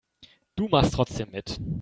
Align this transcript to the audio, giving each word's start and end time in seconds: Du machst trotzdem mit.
Du 0.55 0.67
machst 0.67 0.95
trotzdem 0.95 1.29
mit. 1.29 1.61